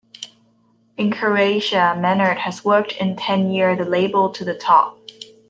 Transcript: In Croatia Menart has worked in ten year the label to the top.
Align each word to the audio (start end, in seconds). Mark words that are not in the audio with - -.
In 0.97 1.11
Croatia 1.11 1.93
Menart 1.95 2.37
has 2.39 2.65
worked 2.65 2.93
in 2.93 3.15
ten 3.15 3.51
year 3.51 3.75
the 3.75 3.85
label 3.85 4.31
to 4.31 4.43
the 4.43 4.55
top. 4.55 4.97